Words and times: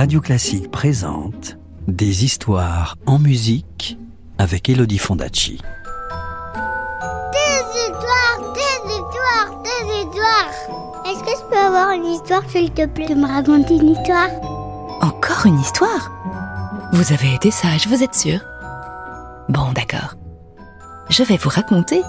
Radio 0.00 0.22
Classique 0.22 0.70
présente 0.70 1.58
Des 1.86 2.24
histoires 2.24 2.96
en 3.04 3.18
musique 3.18 3.98
avec 4.38 4.70
Elodie 4.70 4.96
Fondacci. 4.96 5.60
Des 7.32 7.60
histoires, 7.82 8.54
des 8.54 8.94
histoires, 8.94 9.62
des 9.62 9.98
histoires. 9.98 11.04
Est-ce 11.04 11.22
que 11.22 11.38
je 11.38 11.50
peux 11.50 11.58
avoir 11.58 11.90
une 11.90 12.06
histoire, 12.06 12.48
s'il 12.48 12.70
te 12.70 12.86
plaît, 12.86 13.08
de 13.08 13.14
me 13.14 13.26
raconter 13.26 13.74
une 13.76 13.90
histoire? 13.90 14.30
Encore 15.02 15.44
une 15.44 15.60
histoire? 15.60 16.10
Vous 16.94 17.12
avez 17.12 17.34
été 17.34 17.50
sage, 17.50 17.86
vous 17.86 18.02
êtes 18.02 18.14
sûr? 18.14 18.40
Bon, 19.50 19.70
d'accord. 19.74 20.14
Je 21.10 21.22
vais 21.24 21.36
vous 21.36 21.50
raconter 21.50 22.00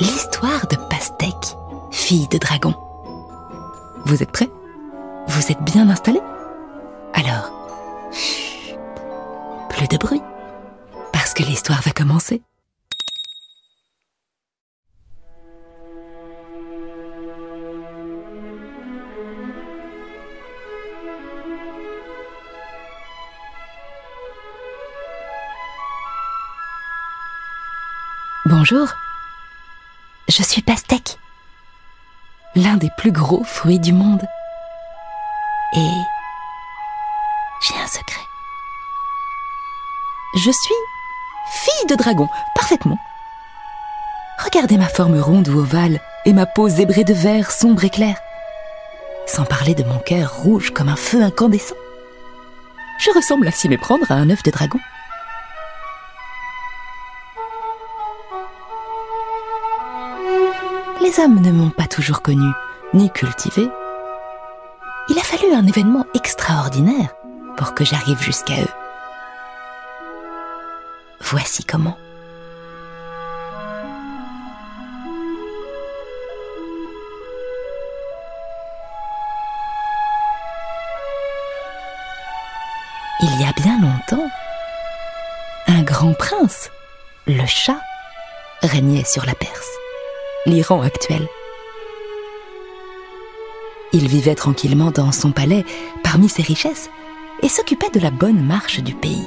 l'histoire 0.00 0.66
de 0.70 0.76
Pastèque, 0.88 1.54
fille 1.90 2.28
de 2.28 2.38
dragon. 2.38 2.74
Vous 4.06 4.22
êtes 4.22 4.32
prêts? 4.32 4.48
Vous 5.26 5.52
êtes 5.52 5.62
bien 5.64 5.90
installés? 5.90 6.22
De 9.88 9.96
bruit, 9.96 10.22
parce 11.12 11.34
que 11.34 11.42
l'histoire 11.42 11.80
va 11.82 11.92
commencer. 11.92 12.42
Bonjour, 28.48 28.88
je 30.28 30.42
suis 30.42 30.62
Pastèque, 30.62 31.18
l'un 32.54 32.76
des 32.76 32.90
plus 32.96 33.12
gros 33.12 33.44
fruits 33.44 33.80
du 33.80 33.92
monde. 33.92 34.26
Et 35.74 36.15
Je 40.46 40.52
suis 40.52 40.74
fille 41.50 41.86
de 41.88 41.96
dragon, 41.96 42.28
parfaitement. 42.54 43.00
Regardez 44.44 44.76
ma 44.76 44.86
forme 44.86 45.18
ronde 45.18 45.48
ou 45.48 45.58
ovale 45.58 45.98
et 46.24 46.32
ma 46.32 46.46
peau 46.46 46.68
zébrée 46.68 47.02
de 47.02 47.14
vert 47.14 47.50
sombre 47.50 47.82
et 47.82 47.90
clair. 47.90 48.16
Sans 49.26 49.44
parler 49.44 49.74
de 49.74 49.82
mon 49.82 49.98
cœur 49.98 50.32
rouge 50.36 50.70
comme 50.70 50.88
un 50.88 50.94
feu 50.94 51.20
incandescent. 51.20 51.74
Je 53.00 53.10
ressemble 53.10 53.48
à 53.48 53.50
s'y 53.50 53.68
méprendre 53.68 54.06
à 54.08 54.14
un 54.14 54.30
œuf 54.30 54.44
de 54.44 54.52
dragon. 54.52 54.78
Les 61.00 61.18
hommes 61.18 61.40
ne 61.40 61.50
m'ont 61.50 61.70
pas 61.70 61.88
toujours 61.88 62.22
connu, 62.22 62.52
ni 62.94 63.10
cultivé. 63.10 63.68
Il 65.08 65.18
a 65.18 65.22
fallu 65.22 65.52
un 65.52 65.66
événement 65.66 66.04
extraordinaire 66.14 67.16
pour 67.56 67.74
que 67.74 67.84
j'arrive 67.84 68.20
jusqu'à 68.20 68.60
eux. 68.60 68.85
Voici 71.28 71.64
comment. 71.64 71.98
Il 83.20 83.40
y 83.40 83.44
a 83.44 83.52
bien 83.60 83.80
longtemps, 83.80 84.30
un 85.66 85.82
grand 85.82 86.12
prince, 86.12 86.70
le 87.26 87.44
chat, 87.44 87.80
régnait 88.62 89.02
sur 89.02 89.26
la 89.26 89.34
Perse, 89.34 89.70
l'Iran 90.46 90.82
actuel. 90.82 91.26
Il 93.92 94.06
vivait 94.06 94.36
tranquillement 94.36 94.92
dans 94.92 95.10
son 95.10 95.32
palais 95.32 95.64
parmi 96.04 96.28
ses 96.28 96.42
richesses 96.42 96.88
et 97.42 97.48
s'occupait 97.48 97.90
de 97.90 97.98
la 97.98 98.12
bonne 98.12 98.46
marche 98.46 98.78
du 98.78 98.94
pays. 98.94 99.26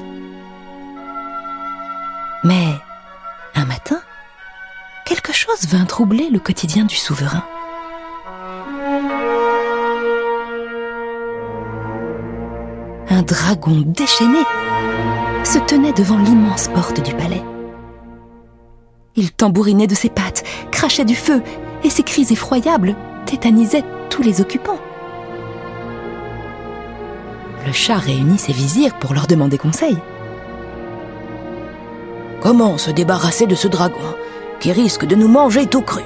Mais, 2.43 2.73
un 3.55 3.65
matin, 3.65 3.99
quelque 5.05 5.33
chose 5.33 5.67
vint 5.67 5.86
troubler 5.86 6.30
le 6.30 6.39
quotidien 6.39 6.86
du 6.86 6.95
souverain. 6.95 7.43
Un 13.09 13.21
dragon 13.23 13.83
déchaîné 13.86 14.39
se 15.43 15.59
tenait 15.59 15.93
devant 15.93 16.17
l'immense 16.17 16.69
porte 16.69 17.02
du 17.02 17.14
palais. 17.14 17.43
Il 19.15 19.31
tambourinait 19.31 19.87
de 19.87 19.95
ses 19.95 20.09
pattes, 20.09 20.43
crachait 20.71 21.05
du 21.05 21.15
feu, 21.15 21.41
et 21.83 21.89
ses 21.89 22.03
cris 22.03 22.27
effroyables 22.31 22.95
tétanisaient 23.25 23.83
tous 24.09 24.21
les 24.21 24.39
occupants. 24.39 24.80
Le 27.65 27.73
chat 27.73 27.97
réunit 27.97 28.37
ses 28.37 28.53
vizirs 28.53 28.97
pour 28.99 29.14
leur 29.14 29.27
demander 29.27 29.58
conseil. 29.58 29.97
Comment 32.42 32.77
se 32.77 32.92
débarrasser 32.92 33.48
de 33.48 33.55
ce 33.55 33.67
dragon 33.67 34.16
qui 34.60 34.72
risque 34.72 35.05
de 35.05 35.16
nous 35.16 35.27
manger 35.27 35.66
tout 35.66 35.82
cru? 35.82 36.04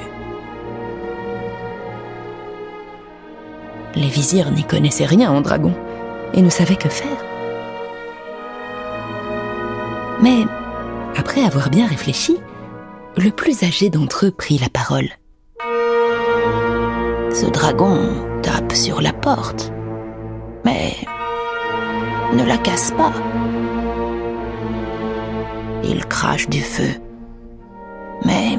Les 3.95 4.07
vizirs 4.07 4.51
n'y 4.51 4.63
connaissaient 4.63 5.05
rien 5.05 5.31
en 5.31 5.41
dragon 5.41 5.73
et 6.33 6.41
ne 6.41 6.49
savaient 6.49 6.75
que 6.75 6.89
faire. 6.89 7.23
Mais, 10.21 10.45
après 11.15 11.43
avoir 11.43 11.69
bien 11.69 11.85
réfléchi, 11.85 12.37
le 13.17 13.29
plus 13.29 13.63
âgé 13.63 13.89
d'entre 13.89 14.25
eux 14.25 14.31
prit 14.31 14.57
la 14.57 14.69
parole. 14.69 15.09
Ce 17.31 17.45
dragon 17.51 17.97
tape 18.41 18.73
sur 18.73 19.01
la 19.01 19.13
porte, 19.13 19.71
mais 20.65 20.95
ne 22.33 22.43
la 22.43 22.57
casse 22.57 22.91
pas. 22.91 23.13
Il 25.83 26.05
crache 26.05 26.47
du 26.47 26.61
feu, 26.61 26.95
mais 28.25 28.57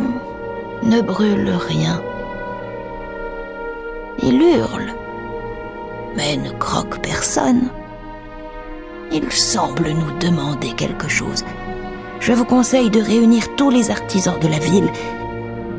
ne 0.83 1.01
brûle 1.01 1.51
rien. 1.69 2.03
Il 4.23 4.41
hurle, 4.41 4.93
mais 6.17 6.37
ne 6.37 6.51
croque 6.51 7.01
personne. 7.01 7.69
Il 9.11 9.31
semble 9.33 9.89
nous 9.89 10.19
demander 10.19 10.73
quelque 10.73 11.09
chose. 11.09 11.45
Je 12.21 12.33
vous 12.33 12.45
conseille 12.45 12.91
de 12.91 13.01
réunir 13.01 13.55
tous 13.57 13.71
les 13.71 13.91
artisans 13.91 14.39
de 14.39 14.49
la 14.49 14.59
ville 14.59 14.91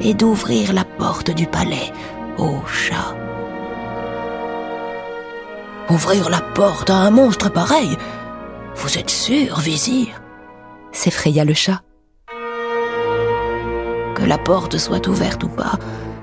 et 0.02 0.14
d'ouvrir 0.14 0.74
la 0.74 0.84
porte 0.84 1.32
du 1.32 1.48
palais 1.48 1.92
au 2.38 2.66
chat. 2.68 3.16
Ouvrir 5.90 6.30
la 6.30 6.42
porte 6.42 6.90
à 6.90 6.96
un 6.96 7.12
monstre 7.12 7.52
pareil 7.52 7.96
Vous 8.76 8.98
êtes 8.98 9.12
sûr, 9.12 9.60
vizir? 9.60 10.25
S'effraya 10.96 11.46
le 11.46 11.54
chat. 11.54 11.82
Que 14.16 14.24
la 14.24 14.38
porte 14.38 14.78
soit 14.78 15.08
ouverte 15.08 15.44
ou 15.44 15.50
pas, 15.50 15.78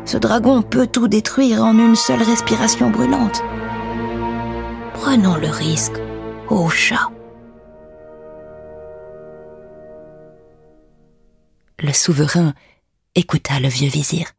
ce 0.05 0.17
dragon 0.17 0.63
peut 0.63 0.87
tout 0.87 1.09
détruire 1.09 1.63
en 1.63 1.79
une 1.79 1.97
seule 1.97 2.23
respiration 2.23 2.91
brûlante. 2.91 3.43
Prenons 4.95 5.37
le 5.37 5.49
risque 5.49 5.99
au 6.49 6.69
chat. 6.69 7.11
Le 11.79 11.93
souverain 11.93 12.55
écouta 13.15 13.61
le 13.61 13.69
vieux 13.69 13.89
vizir. 13.89 14.33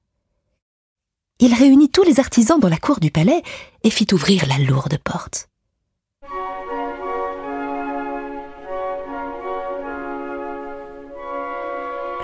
Il 1.39 1.53
réunit 1.53 1.89
tous 1.89 2.03
les 2.03 2.19
artisans 2.19 2.59
dans 2.59 2.69
la 2.69 2.77
cour 2.77 2.99
du 2.99 3.11
palais 3.11 3.43
et 3.83 3.89
fit 3.89 4.07
ouvrir 4.13 4.45
la 4.47 4.59
lourde 4.59 4.97
porte. 5.03 5.49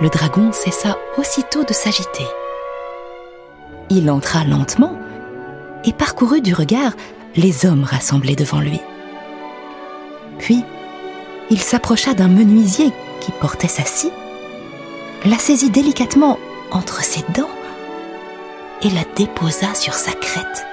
Le 0.00 0.08
dragon 0.08 0.50
cessa 0.52 0.96
aussitôt 1.18 1.62
de 1.64 1.74
s'agiter. 1.74 2.26
Il 3.90 4.10
entra 4.10 4.44
lentement 4.44 4.96
et 5.84 5.92
parcourut 5.92 6.40
du 6.40 6.54
regard 6.54 6.92
les 7.36 7.66
hommes 7.66 7.84
rassemblés 7.84 8.36
devant 8.36 8.60
lui. 8.60 8.80
Puis, 10.38 10.64
il 11.50 11.60
s'approcha 11.60 12.14
d'un 12.14 12.28
menuisier 12.28 12.92
qui 13.20 13.32
portait 13.32 13.68
sa 13.68 13.84
scie, 13.84 14.12
la 15.26 15.36
saisit 15.36 15.70
délicatement 15.70 16.38
entre 16.70 17.02
ses 17.02 17.22
dents 17.34 17.50
et 18.82 18.88
la 18.90 19.04
déposa 19.16 19.74
sur 19.74 19.92
sa 19.92 20.12
crête. 20.12 20.66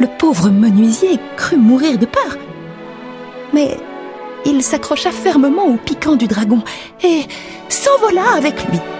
Le 0.00 0.06
pauvre 0.06 0.48
menuisier 0.48 1.18
crut 1.36 1.58
mourir 1.58 1.98
de 1.98 2.06
peur. 2.06 2.38
Mais 3.52 3.76
il 4.46 4.62
s'accrocha 4.62 5.10
fermement 5.10 5.66
au 5.66 5.76
piquant 5.76 6.16
du 6.16 6.26
dragon 6.26 6.62
et 7.02 7.22
s'envola 7.68 8.34
avec 8.36 8.54
lui. 8.68 8.93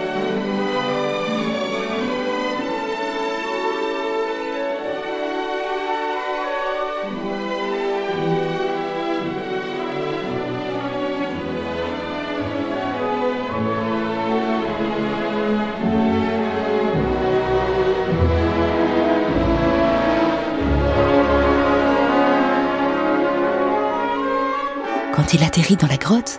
Quand 25.25 25.33
il 25.33 25.43
atterrit 25.43 25.77
dans 25.77 25.87
la 25.87 25.97
grotte, 25.97 26.39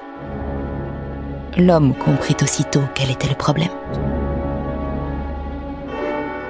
l'homme 1.58 1.96
comprit 1.96 2.38
aussitôt 2.44 2.84
quel 2.94 3.10
était 3.10 3.28
le 3.28 3.34
problème. 3.34 3.72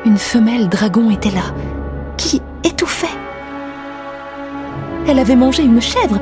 Une 0.06 0.18
femelle 0.18 0.68
dragon 0.68 1.10
était 1.12 1.32
là, 1.32 1.54
qui 2.18 2.42
étouffait. 2.66 3.08
Elle 5.08 5.20
avait 5.20 5.38
mangé 5.38 5.64
une 5.64 5.80
chèvre 5.80 6.20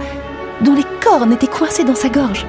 dont 0.61 0.75
les 0.75 0.85
cornes 1.01 1.33
étaient 1.33 1.47
coincées 1.47 1.83
dans 1.83 1.95
sa 1.95 2.09
gorge. 2.09 2.45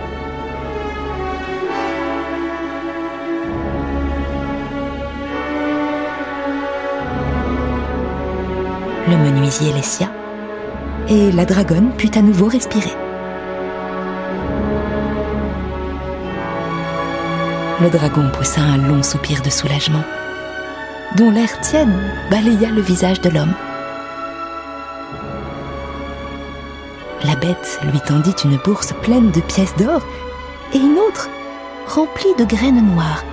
Le 9.08 9.16
menuisier 9.16 9.72
laissia 9.72 10.10
et 11.08 11.32
la 11.32 11.46
dragonne 11.46 11.92
put 11.96 12.10
à 12.18 12.20
nouveau 12.20 12.46
respirer. 12.48 12.92
Le 17.80 17.90
dragon 17.90 18.30
poussa 18.30 18.60
un 18.60 18.76
long 18.76 19.02
soupir 19.02 19.42
de 19.42 19.50
soulagement, 19.50 20.04
dont 21.16 21.30
l'air 21.30 21.60
tiède 21.60 21.88
balaya 22.30 22.70
le 22.70 22.80
visage 22.80 23.20
de 23.20 23.30
l'homme. 23.30 23.54
La 27.24 27.34
bête 27.34 27.80
lui 27.90 28.00
tendit 28.00 28.34
une 28.44 28.58
bourse 28.58 28.92
pleine 29.02 29.32
de 29.32 29.40
pièces 29.40 29.74
d'or 29.76 30.06
et 30.72 30.78
une 30.78 30.98
autre 30.98 31.28
remplie 31.88 32.34
de 32.38 32.44
graines 32.44 32.94
noires 32.94 33.24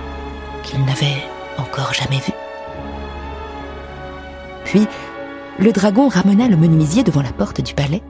qu'il 0.64 0.84
n'avait 0.84 1.24
encore 1.56 1.92
jamais 1.94 2.18
vues. 2.18 2.34
Puis, 4.64 4.88
le 5.60 5.70
dragon 5.70 6.08
ramena 6.08 6.48
le 6.48 6.56
menuisier 6.56 7.04
devant 7.04 7.22
la 7.22 7.32
porte 7.32 7.60
du 7.60 7.74
palais 7.74 8.02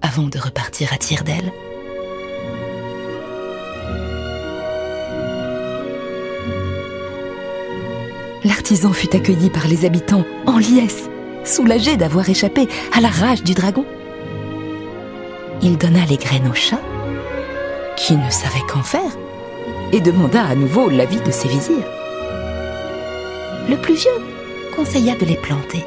avant 0.00 0.28
de 0.28 0.38
repartir 0.38 0.94
à 0.94 0.96
tire 0.96 1.24
d'aile. 1.24 1.52
L'artisan 8.44 8.92
fut 8.92 9.14
accueilli 9.16 9.50
par 9.50 9.66
les 9.66 9.84
habitants 9.84 10.24
en 10.46 10.58
liesse, 10.58 11.08
soulagé 11.44 11.96
d'avoir 11.96 12.28
échappé 12.28 12.68
à 12.92 13.00
la 13.00 13.08
rage 13.08 13.42
du 13.42 13.54
dragon. 13.54 13.84
Il 15.62 15.76
donna 15.76 16.04
les 16.08 16.16
graines 16.16 16.48
au 16.48 16.54
chat, 16.54 16.80
qui 17.96 18.16
ne 18.16 18.30
savait 18.30 18.64
qu'en 18.68 18.82
faire, 18.82 19.10
et 19.92 20.00
demanda 20.00 20.44
à 20.44 20.54
nouveau 20.54 20.88
l'avis 20.88 21.20
de 21.20 21.32
ses 21.32 21.48
vizirs. 21.48 21.88
Le 23.68 23.76
plus 23.76 23.94
vieux 23.94 24.10
conseilla 24.76 25.16
de 25.16 25.24
les 25.24 25.36
planter. 25.36 25.84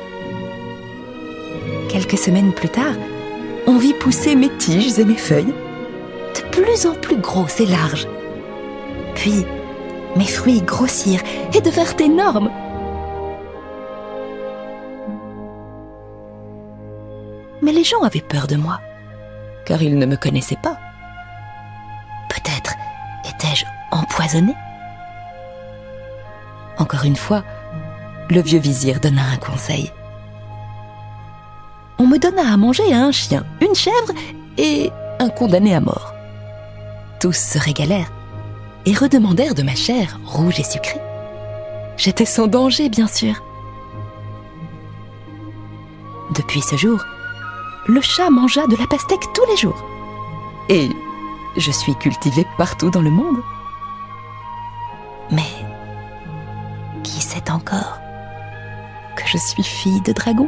Quelques 1.87 2.17
semaines 2.17 2.51
plus 2.51 2.69
tard, 2.69 2.95
on 3.67 3.77
vit 3.77 3.93
pousser 3.93 4.35
mes 4.35 4.49
tiges 4.57 4.99
et 4.99 5.05
mes 5.05 5.15
feuilles, 5.15 5.53
de 6.35 6.41
plus 6.51 6.85
en 6.85 6.95
plus 6.95 7.17
grosses 7.17 7.61
et 7.61 7.65
larges. 7.65 8.07
Puis, 9.15 9.45
mes 10.15 10.27
fruits 10.27 10.61
grossirent 10.61 11.23
et 11.53 11.61
devinrent 11.61 11.99
énormes. 11.99 12.51
Mais 17.61 17.71
les 17.71 17.83
gens 17.83 18.01
avaient 18.01 18.21
peur 18.21 18.47
de 18.47 18.55
moi, 18.55 18.79
car 19.65 19.81
ils 19.81 19.97
ne 19.97 20.05
me 20.05 20.17
connaissaient 20.17 20.57
pas. 20.61 20.77
Peut-être 22.29 22.73
étais-je 23.29 23.65
empoisonné 23.91 24.53
Encore 26.77 27.05
une 27.05 27.15
fois, 27.15 27.43
le 28.29 28.41
vieux 28.41 28.59
vizir 28.59 28.99
donna 28.99 29.23
un 29.33 29.37
conseil 29.37 29.91
on 32.01 32.07
me 32.07 32.17
donna 32.17 32.51
à 32.51 32.57
manger 32.57 32.91
à 32.93 33.03
un 33.03 33.11
chien, 33.11 33.45
une 33.61 33.75
chèvre 33.75 34.13
et 34.57 34.91
un 35.19 35.29
condamné 35.29 35.75
à 35.75 35.79
mort. 35.79 36.15
Tous 37.19 37.37
se 37.37 37.59
régalèrent 37.59 38.11
et 38.85 38.93
redemandèrent 38.93 39.55
de 39.55 39.63
ma 39.63 39.75
chair 39.75 40.19
rouge 40.25 40.59
et 40.59 40.63
sucrée. 40.63 41.01
J'étais 41.97 42.25
sans 42.25 42.47
danger, 42.47 42.89
bien 42.89 43.07
sûr. 43.07 43.35
Depuis 46.35 46.61
ce 46.61 46.75
jour, 46.75 47.03
le 47.87 48.01
chat 48.01 48.29
mangea 48.29 48.65
de 48.67 48.75
la 48.75 48.87
pastèque 48.87 49.33
tous 49.33 49.45
les 49.49 49.57
jours. 49.57 49.83
Et 50.69 50.89
je 51.57 51.71
suis 51.71 51.95
cultivée 51.95 52.45
partout 52.57 52.89
dans 52.89 53.01
le 53.01 53.11
monde. 53.11 53.37
Mais 55.31 55.51
qui 57.03 57.21
sait 57.21 57.51
encore 57.51 57.99
que 59.15 59.23
je 59.27 59.37
suis 59.37 59.63
fille 59.63 60.01
de 60.01 60.13
dragon? 60.13 60.47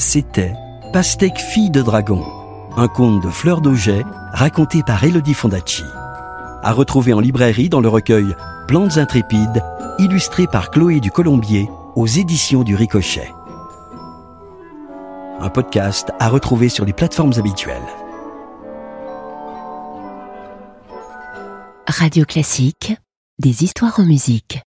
C'était 0.00 0.54
Pastèque 0.94 1.38
fille 1.38 1.68
de 1.68 1.82
dragon, 1.82 2.24
un 2.74 2.88
conte 2.88 3.22
de 3.22 3.28
Fleur 3.28 3.60
d'Auget 3.60 4.02
raconté 4.32 4.82
par 4.82 5.04
Elodie 5.04 5.34
Fondacci. 5.34 5.84
À 6.62 6.72
retrouver 6.72 7.12
en 7.12 7.20
librairie 7.20 7.68
dans 7.68 7.82
le 7.82 7.88
recueil 7.90 8.34
Plantes 8.66 8.96
intrépides, 8.96 9.62
illustré 9.98 10.46
par 10.46 10.70
Chloé 10.70 11.00
du 11.00 11.10
Colombier 11.10 11.68
aux 11.96 12.06
éditions 12.06 12.62
du 12.62 12.74
Ricochet. 12.74 13.30
Un 15.38 15.50
podcast 15.50 16.10
à 16.18 16.30
retrouver 16.30 16.70
sur 16.70 16.86
les 16.86 16.94
plateformes 16.94 17.34
habituelles. 17.36 17.76
Radio 21.86 22.24
Classique, 22.24 22.94
des 23.38 23.64
histoires 23.64 24.00
en 24.00 24.06
musique. 24.06 24.62